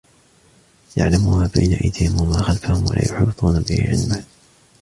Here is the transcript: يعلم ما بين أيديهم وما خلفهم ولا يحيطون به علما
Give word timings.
يعلم 0.97 1.31
ما 1.37 1.49
بين 1.55 1.73
أيديهم 1.73 2.21
وما 2.21 2.41
خلفهم 2.43 2.85
ولا 2.87 3.05
يحيطون 3.05 3.59
به 3.69 3.87
علما 3.87 4.23